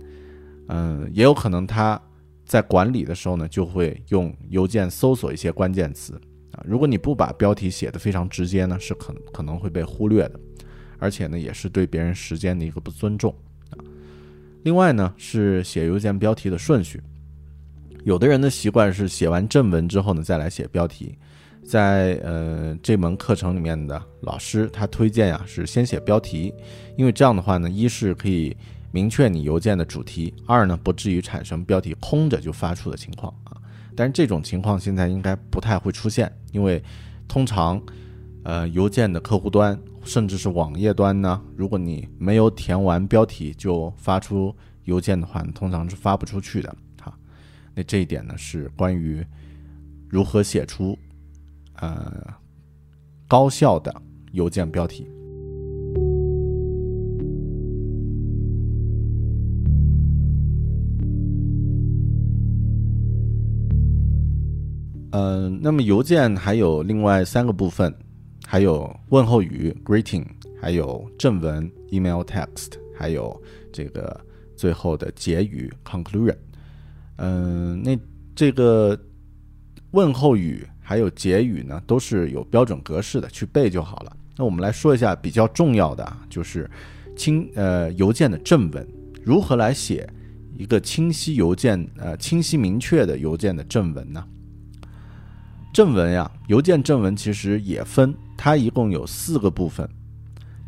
[0.69, 2.01] 嗯，也有可能他。
[2.49, 6.15] 在管理的时候呢，就会用邮件搜索一些关键词
[6.53, 6.63] 啊。
[6.65, 10.39] 如果你不把标题写的非常直接呢，是可可能会被忽略的，
[11.01, 13.35] 而且呢，也是对别人时间的一个不尊重。
[14.67, 17.01] 另外呢，是写邮件标题的顺序，
[18.03, 21.17] 有的人的习惯是写完正文之后呢，再来写标题。
[21.63, 26.53] 在呃这门课程里面的老师他推荐呀，是先写标题，
[26.97, 28.57] 因为这样的话呢，一是可以。
[28.93, 33.53] 明确你邮件的主题，二呢不至于产生标题空着就发出的情况啊。
[33.95, 36.83] 但是这种情况现在应该不太会出现，因为
[37.29, 37.81] 通常，
[38.43, 46.75] 呃，邮件的客户端甚至是网页端呢，如果你没有填完标题就发出邮件的话，通常是发不出去的。
[47.03, 47.13] 哈，
[47.75, 49.23] 那这一点呢是关于
[50.09, 50.97] 如何写出
[51.81, 52.23] 呃
[53.27, 53.95] 高效的
[54.31, 55.07] 邮件标题。
[65.11, 67.93] 嗯，那么邮件还有另外三个部分，
[68.49, 70.25] 还有问候语 （greeting），
[70.61, 74.19] 还有正文 （email text），还有这个
[74.57, 76.37] 最后的结语 （conclusion）。
[77.17, 77.99] 嗯，那
[78.37, 78.99] 这个
[79.91, 84.17] 问候语还有结语呢，都是有标准格式的，去背就好了。
[84.37, 86.71] 那我们来说一下比较重要的啊，就是
[87.17, 88.87] 清呃邮件的正文，
[89.25, 90.09] 如何来写
[90.57, 94.25] 一个清晰邮件呃清晰明确的邮件的正文呢？
[95.73, 99.89] 正文呀，邮件正文其实也分，它一共有四个部分。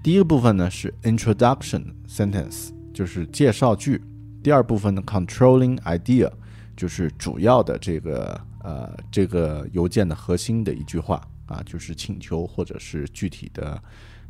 [0.02, 4.02] 第一个部分呢是 introduction sentence，就是介绍句。
[4.42, 6.30] 第二部分呢 controlling idea，
[6.76, 13.80] 就是主要的这个呃这个邮件的核心的一句话啊，就是请求或者是具体的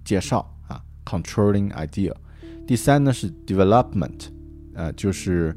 [0.05, 0.83] 介绍啊。
[1.05, 2.15] controlling idea。
[2.67, 4.29] 第三呢是 development，
[4.75, 5.57] 呃，就是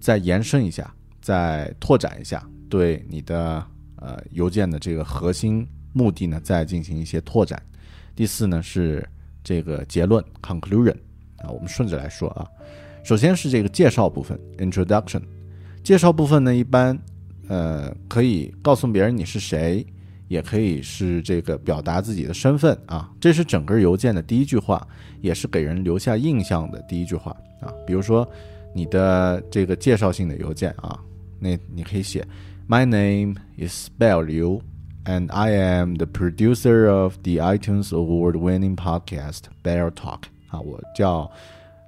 [0.00, 3.66] 再延伸一下，再拓展一下对你的。
[4.04, 7.60] 呃，邮件的这个核心目的呢，再进行一些拓展。
[8.14, 9.06] 第四呢是
[9.42, 10.94] 这个结论 conclusion
[11.38, 12.46] 啊，我们顺着来说啊。
[13.04, 15.22] 首先是这个介绍部分 introduction，
[15.82, 16.96] 介绍部分呢一般
[17.48, 19.84] 呃可以告诉别人你是谁，
[20.28, 23.10] 也可以是这个表达自己的身份啊。
[23.20, 24.86] 这是整个邮件的第一句话，
[25.20, 27.72] 也是给人留下印象的第一句话啊。
[27.86, 28.28] 比如说
[28.72, 30.98] 你的这个介绍性的邮件啊，
[31.40, 32.26] 那你可以写。
[32.68, 34.60] My name is Bell Liu,
[35.04, 40.22] and I am the producer of the iTunes award-winning podcast Bear Talk。
[40.48, 41.30] 啊，我叫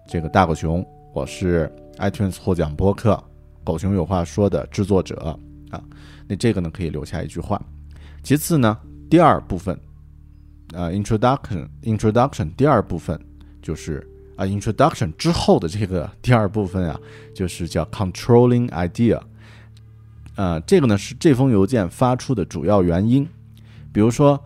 [0.08, 3.12] 这个大狗熊，我是 iTunes 获奖播客
[3.62, 5.38] 《狗熊有话说》的制作者。
[5.70, 5.82] 啊，
[6.26, 7.60] 那这个呢可以留下一句话。
[8.22, 8.76] 其次呢，
[9.08, 9.78] 第二部分，
[10.72, 13.20] 呃，introduction，introduction，第二部分
[13.60, 14.06] 就是
[14.36, 16.98] 啊，introduction 之后的这个第二部分啊，
[17.34, 19.20] 就是叫 controlling idea。
[20.36, 23.24] 呃，这个呢是这封邮件发出的主要原因。
[23.92, 24.42] 比如说，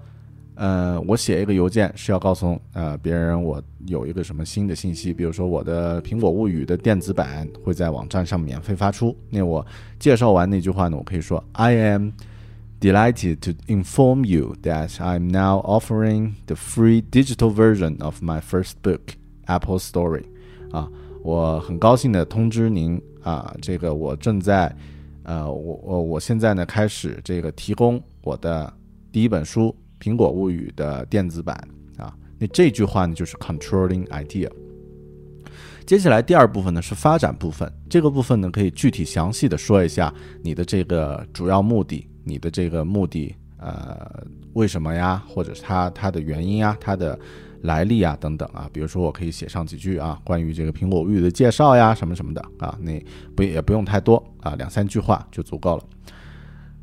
[0.55, 9.17] 呃，我写一个邮件是要告诉呃别人我有一个什么新的信息，比如说我的苹果物语的电子版会在网站上免费发出。
[9.31, 9.65] 那我
[9.99, 12.11] 介绍完那句话呢，我可以说 I am
[12.81, 18.73] delighted to inform you that I'm now offering the free digital version of my first
[18.83, 19.15] book,
[19.47, 20.25] Apple Story。
[20.71, 20.91] 啊，
[21.23, 24.77] 我很高兴的通知您啊，这个我正在。
[25.29, 28.73] 呃，我我我现在呢开始这个提供我的
[29.13, 31.55] 第一本书《苹果物语》的电子版
[31.99, 32.17] 啊。
[32.39, 34.51] 那这句话呢就是 controlling idea。
[35.85, 40.11] 接下来第二部分呢是发展部分，这个部分呢可以具体详细的说一下
[40.43, 47.19] 你的这个主要目的，你的这个目的呃为什么呀，或者是它它的原因啊，它的。
[47.63, 53.03] 来历啊，等等啊，比如说我可以写上几句啊，关于这个苹果物语的介绍呀，什么什么的啊，那
[53.35, 55.85] 不也不用太多啊，两三句话就足够了。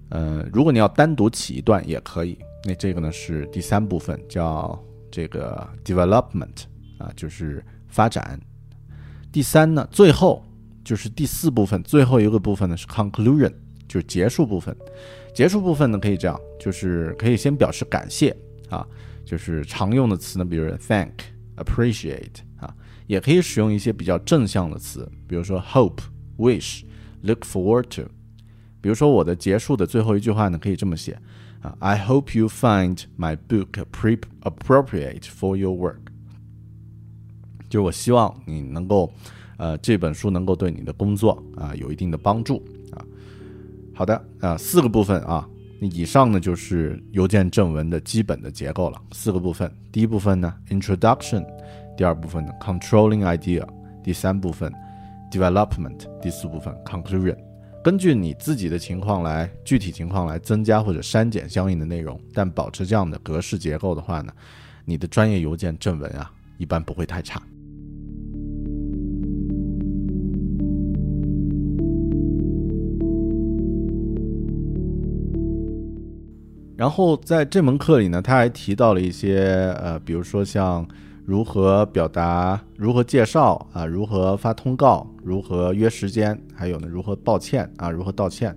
[0.10, 4.78] 呃，如果你要单独起一段也可以，那这个呢是第三部分，叫
[5.10, 6.64] 这个 development
[6.98, 8.40] 啊，就是发展。
[9.32, 10.44] 第三呢，最后
[10.84, 13.52] 就是第四部分，最后一个部分呢是 conclusion，
[13.88, 14.76] 就是结束部分。
[15.34, 18.36] 结束部分呢可以这样，就是可以先表示感谢
[18.70, 18.86] 啊。
[19.26, 21.12] 就是常用的词呢，比如 thank、
[21.58, 22.74] appreciate 啊，
[23.08, 26.04] 也可以使用一些比较正向的词，比如说 hope、
[26.38, 26.84] wish、
[27.22, 28.04] look forward to。
[28.80, 31.20] 比如说我的结束的最后一句话呢，可以这么写
[31.62, 36.02] 啊：I hope you find my book pre appropriate for your work。
[37.68, 39.12] 就我希望你能够，
[39.58, 43.04] 呃，这本书能够对你的工作啊有一定的帮助啊。
[43.96, 45.50] 好的啊，四个部分啊。
[45.92, 49.72] 以上呢就是邮件正文的基本的结构了，四个部分。
[49.92, 51.44] 第一部分呢，introduction；
[51.98, 53.66] 第二部分呢，controlling idea；
[54.04, 54.72] 第三部分
[55.32, 57.38] ，development；第四部分，conclusion。
[57.84, 64.34] 根据你自己的情况来，具体情况来增加或者删减相应的内容，但保持这样的格式结构的话呢，
[64.86, 67.42] 你的专业邮件正文啊，一般不会太差。
[76.78, 80.86] 然后在这门课里呢，他还提到了一些呃，比如说像
[81.26, 88.56] 如何表达、如何介绍啊、如何发通告、如何约时间，还有呢如何抱歉啊、如何道歉。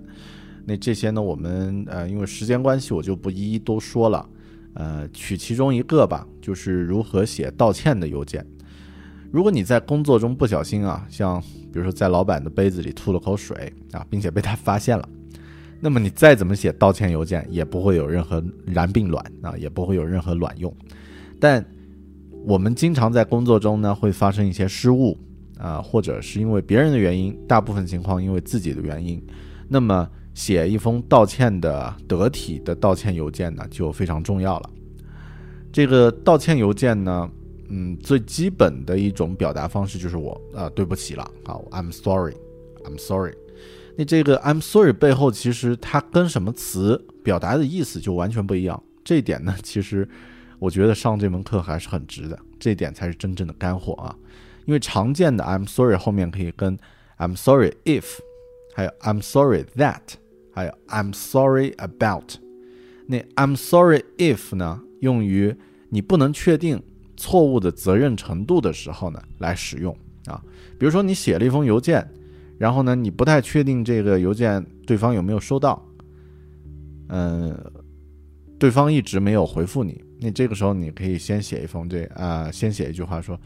[0.65, 4.27] 那这些呢，我们呃因为时间关系，我就不一一都说了。
[4.75, 8.45] 呃，取其中一个吧，就是如何写道歉的邮件。
[9.31, 11.41] 如果你在工作中不小心啊，像
[11.73, 15.09] 比如说在老板的杯子里吐了口水啊，并且被他发现了。
[15.79, 20.73] 那么你再怎么写道歉邮件，也不会有任何然并卵啊，也不会有任何卵用。
[21.39, 21.65] 但
[22.45, 25.17] 我们经常在工作中呢，会发生一些失误
[25.57, 29.21] 啊，或者是因为别人的原因，大部分情况因为自己的原因。
[29.67, 34.69] 那么写一封道歉的得体的道歉邮件呢，就非常重要了。
[35.71, 37.29] 这个道歉邮件呢，
[37.69, 43.33] 嗯，最基本的一种表达方式就是我啊，对不起了，好，I'm sorry，I'm sorry。
[43.99, 48.81] 那这个 I'm sorry 背后其实它跟什么词表达的意思就完全不一样。
[49.03, 50.07] 这一点呢，其实
[50.57, 52.39] 我觉得上这门课还是很值的。
[52.57, 54.15] 这一点才是真正的干货啊！
[54.65, 56.79] 因为常见的 I'm sorry 后面可以跟
[57.17, 58.05] I'm sorry if，
[58.73, 60.13] 还有 I'm sorry that，
[60.53, 62.35] 还有 I'm sorry about。
[63.05, 65.53] 那 I'm sorry if 呢，用于
[65.89, 66.81] 你不能确定
[67.17, 69.93] 错误的责任程度的时候呢来使用
[70.27, 70.41] 啊。
[70.77, 72.09] 比如说你写了一封邮件。
[72.59, 75.81] 然后呢，你不太确定这个邮件对方有没有收到，
[77.07, 77.57] 嗯，
[78.59, 83.39] 对方一直没有回复你，那这个时候你可以先写一封这啊，先写一句话说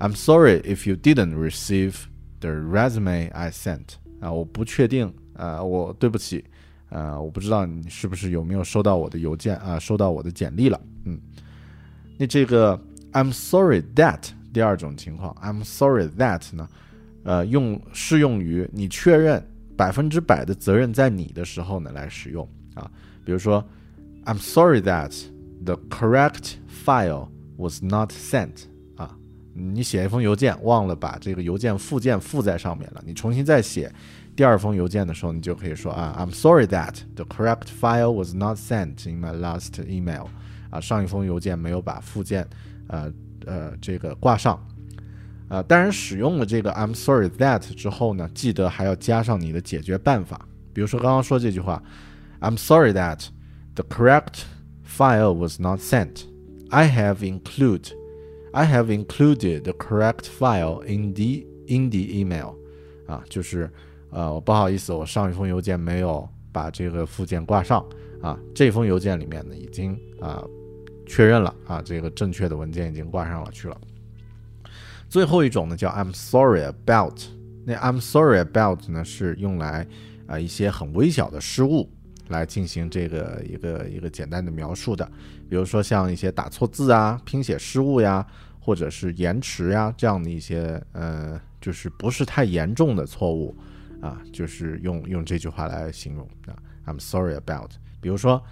[0.00, 1.94] ，I'm sorry if you didn't receive
[2.40, 6.44] the resume I sent 啊，我不确定啊，我对不起，
[6.88, 11.16] 啊，我不知道你是不是有没有收到我的邮件啊，收到我的简历了，嗯，
[12.18, 12.76] 那这个
[13.12, 16.68] I'm sorry that 第二种情况，I'm sorry that 呢？
[17.28, 22.90] 呃，用适用于你确认百分之百的责任在你的时候呢来使用啊。
[23.22, 23.62] 比如说
[24.24, 25.12] ，I'm sorry that
[25.62, 28.64] the correct file was not sent
[28.96, 29.14] 啊。
[29.52, 33.92] 你写一封邮件忘了把这个邮件附件附在上面了，你重新再写
[34.34, 40.28] 第二封邮件的时候，你就可以说啊，I'm sorry that the correct file was not sent in my last email
[40.70, 42.48] 啊，上一封邮件没有把附件
[42.86, 43.12] 呃
[43.44, 44.58] 呃这个挂上。
[45.48, 50.46] 啊，当然，使用了这个 "I'm sorry that" 之后呢，记得还要加上你的解决办法。
[50.74, 51.82] 比如说刚刚说这句话
[52.40, 53.26] ，"I'm sorry that
[53.74, 54.42] the correct
[54.86, 56.24] file was not sent.
[56.70, 57.92] I have include
[58.52, 62.54] I have included the correct file in the in the email，
[63.06, 63.70] 啊，就是
[64.10, 67.84] 呃，不好意思，我上一封邮件没有把这个附件挂上
[68.20, 70.44] 啊，这封邮件里面呢已经啊
[71.06, 73.80] 确认了啊，这个正确的文件已经挂上了去了。
[75.08, 77.18] 最后一种呢叫 I'm sorry about，
[77.64, 79.86] 那 I'm sorry about 呢是用来
[80.26, 81.90] 啊一些很微小的失误
[82.28, 85.10] 来进行这个一个一个简单的描述的，
[85.48, 88.26] 比如说像一些打错字啊、拼写失误呀，
[88.60, 93.56] 或者是延迟呀这样的一些呃，就是不是太严重的错误
[94.02, 96.52] 啊，就是用用这句话来形容啊
[96.86, 97.70] ，I'm sorry about。
[98.00, 98.42] 比如说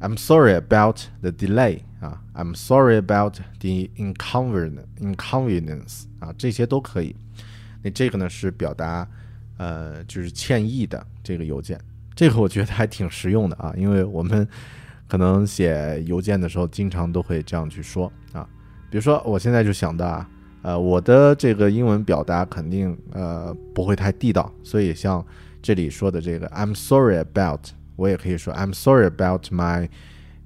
[0.00, 7.14] ，I'm sorry about the delay 啊，I'm sorry about the inconvenience，啊，这些都可以。
[7.82, 9.06] 那这个呢是表达
[9.58, 11.80] 呃就是歉意的这个邮件。
[12.14, 14.46] 这个我觉得还挺实用的啊，因为我们
[15.08, 18.46] 可能写邮件的时候，经常都会这样去说啊。
[18.90, 20.28] 比如说，我现在就想到啊，
[20.62, 25.24] 呃，我的这个英文表达肯定呃不会太地道，所以像
[25.62, 27.70] 这里说的这个 "I'm sorry about"，
[28.00, 29.86] 我也可以说 "I'm sorry about my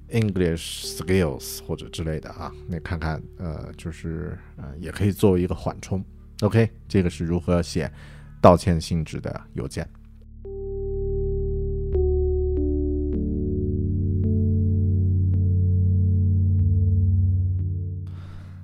[0.09, 2.51] English skills" 或者之类的啊。
[2.67, 6.03] 那看看呃，就是呃，也可以作为一个缓冲。
[6.41, 7.89] OK，这个是如何写
[8.41, 9.87] 道歉性质的邮件。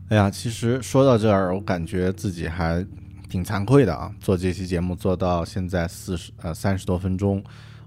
[0.10, 2.86] 哎呀，其实说到这儿，我感觉自己还
[3.30, 4.14] 挺惭愧的啊。
[4.20, 7.42] 做这期节目做到现在四十呃三十多分钟，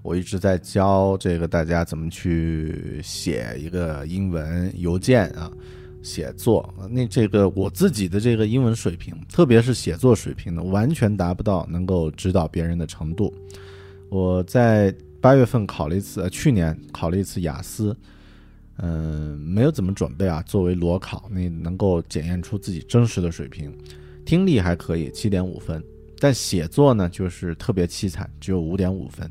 [0.05, 5.51] 我一直在教这个大家怎么去写一个英文邮件啊，
[6.03, 6.71] 写作。
[6.91, 13.33] 那这个我自己的这个英文水平，特别是写作水平呢，完全达不到能够指导别人的程度。
[14.09, 17.97] 我在八月份考了一次，去年考了一次雅思。
[18.77, 20.39] 嗯，没有怎么准备啊。
[20.43, 23.75] 作为裸考，那能够检验出自己真实的水平。
[24.23, 25.83] 听力还可以，七点五分，
[26.19, 29.27] 但写作呢，就是特别凄惨，只有五点五分。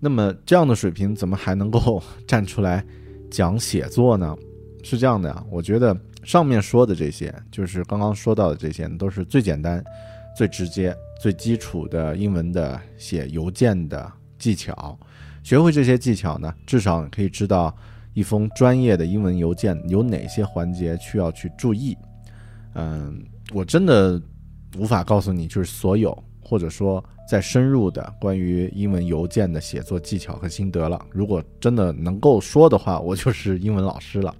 [0.00, 2.84] 那么这样的水平，怎么还能够 站出来
[3.30, 4.36] 讲写作呢？
[4.82, 9.84] 是这样的啊，我觉得上面说的这些，就是刚刚说到的这些，都是最简单、
[10.36, 14.98] 最直接、最基础的英文的写邮件的技巧。
[15.42, 17.74] 学会这些技巧呢，至少可以知道。
[18.14, 21.96] 一封专业的英文邮件有哪些环节需要去注意？
[22.74, 24.20] 嗯，我真的
[24.76, 26.10] 无法告诉你，就是所有
[26.48, 30.98] 或者说再深入的关于英文邮件的写作技巧和心得了。
[31.10, 34.34] 如果真的能够说的话，我就是英文老师了。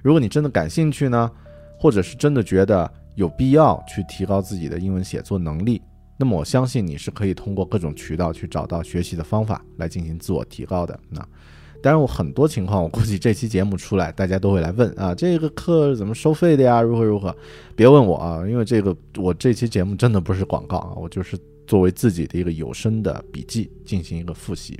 [0.00, 1.28] 如果你真的感兴趣呢，
[1.76, 5.82] 或者是真的觉得有必要去提高自己的英文写作能力，
[6.16, 10.96] 那么我相信你是可以通过各种渠道去找到学习的方法来进行自我提高的。
[11.08, 11.26] 那。
[11.82, 16.82] 当然，我很多情况，我估计这期节目出来，大家都会来问啊，这个课怎么收费的呀？
[16.82, 17.34] 如何如何？
[17.74, 24.78] 别问我啊，因为这个我这期节目真的不是广告啊，我就是作为自己的一个有声的笔记进行一个复习。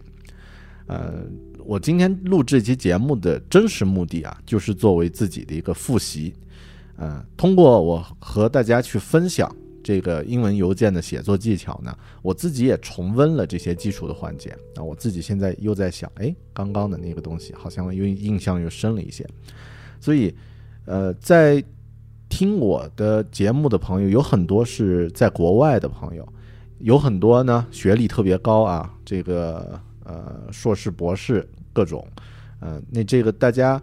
[0.86, 1.14] 呃，
[1.64, 6.34] 我今天录这期节目的真实目的啊，就是作为自己的一个复习。
[6.98, 9.50] 嗯，通过我和大家去分享。
[9.82, 19.26] 这个英文邮件的写作技巧呢，我自己也重温了这些基础的环节啊，我自己现在又在想，哎，刚刚的那个东西好像又印象又深了一些，
[20.00, 20.34] 所以，
[20.84, 21.62] 呃，在
[22.28, 26.26] 听我的节目的朋友有很多是在国外的朋友，
[26.78, 32.06] 有很多呢学历特别高啊，这个呃硕士博士各种，
[32.60, 33.82] 呃，那这个大家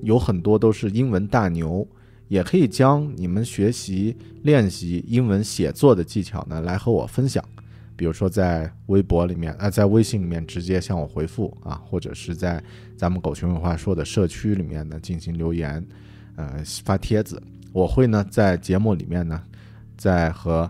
[0.00, 1.86] 有很多都是英文大牛。
[2.34, 7.44] 也可以将你们学习练习英文写作的技巧呢，来和我分享。
[7.94, 12.60] 比如说在微博里面啊，在微信里面直接向我回复啊，或者是在
[12.96, 15.86] 咱们狗熊有话说的社区里面呢进行留言，
[16.34, 17.40] 呃，发帖子。
[17.72, 19.40] 我会呢在节目里面呢，
[19.96, 20.68] 再和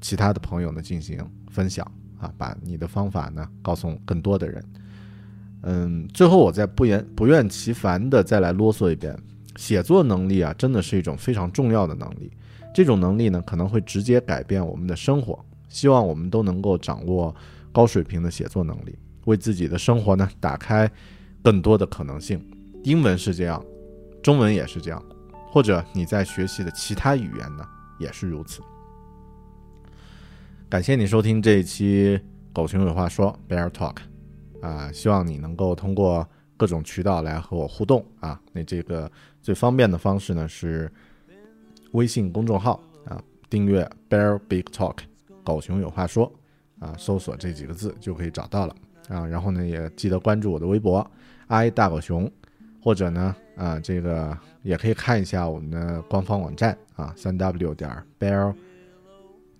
[0.00, 1.88] 其他的朋友呢进行分享
[2.18, 4.64] 啊，把你的方法呢告诉更多的人。
[5.62, 9.16] 嗯，最后我再不言不厌其烦的再来啰嗦一遍。
[9.58, 12.30] 写作能力啊，真的是一种非常重要的能力。
[12.72, 15.44] 这种能力呢，可能会直接改变我们的生活。
[15.68, 17.34] 希望我们都能够掌握
[17.72, 20.88] 高水平的写作能力，为自己的生活呢打开
[21.42, 22.40] 更多的可能性。
[22.84, 23.60] 英文是这样，
[24.22, 25.04] 中文也是这样，
[25.50, 27.66] 或者你在学习的其他语言呢
[27.98, 28.62] 也是如此。
[30.68, 32.16] 感谢你收听这一期
[32.52, 33.96] 《狗熊有话说》Bear Talk，
[34.62, 36.24] 啊，希望你能够通过。
[36.58, 39.08] 各种渠道来和我互动啊，那这个
[39.48, 40.92] 最方便的方式呢是
[41.92, 43.18] 微信公众号啊，
[43.48, 44.98] 订阅 Bear Big Talk，
[45.42, 46.30] 狗熊有话说
[46.78, 48.76] 啊，搜索这几个字就可以找到了
[49.08, 49.26] 啊。
[49.26, 51.10] 然后呢，也记得关注我的微博
[51.46, 52.30] i 大狗熊，
[52.82, 57.90] 或者呢，啊，这个也可以看一下我们的官方网站啊，三 w 点
[58.20, 58.54] bear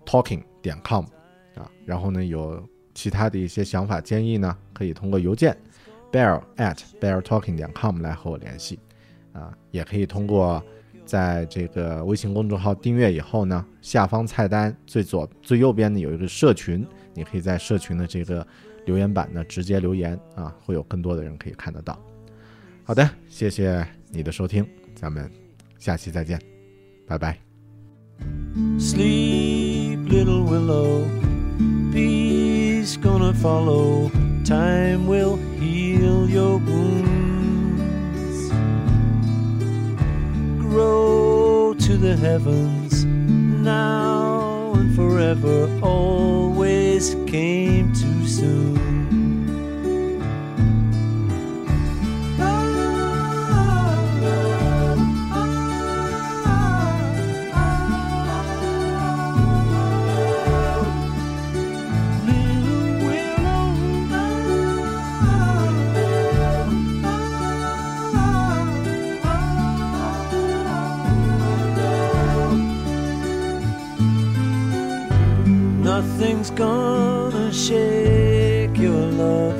[0.05, 1.03] talking 点 com
[1.55, 2.63] 啊，然后呢，有
[2.93, 5.57] 其他的一些想法建议呢，可以通过邮件
[6.11, 8.77] bear at bear talking 点 com 来和我联系
[9.39, 10.61] 啊，也可以通过
[11.05, 18.45] 在这个微信公众号订阅以后呢，下方菜单最左最右边呢有一个社群，你可以在社群的这个
[18.85, 21.97] 留言板呢直接留言啊，会有更多的人可以看得到。
[22.83, 25.31] 好的，谢谢你的收听，咱们
[25.77, 26.39] 下期再见，
[27.07, 27.37] 拜拜。
[28.77, 31.05] Sleep, little willow,
[31.93, 34.09] peace gonna follow.
[34.43, 37.08] Time will heal your wounds.
[40.69, 45.67] Grow to the heavens now and forever.
[45.81, 49.38] Always came too soon.
[76.01, 79.59] Nothing's gonna shake your love,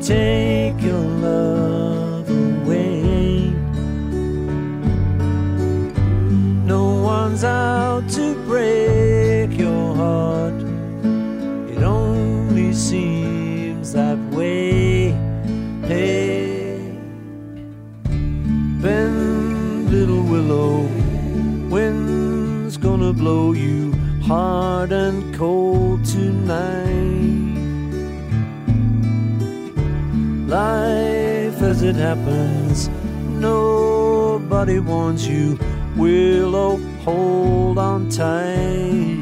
[0.00, 3.50] take your love away.
[6.64, 10.54] No one's out to break your heart.
[11.68, 14.61] It only seems that way.
[24.32, 26.88] Hard and cold tonight.
[30.48, 32.88] Life as it happens,
[33.28, 35.58] nobody warns you.
[35.96, 39.21] Willow, hold on tight.